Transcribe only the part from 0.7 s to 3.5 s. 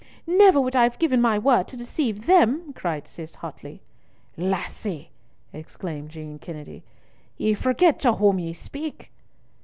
I have given my word to deceive them," cried Cis,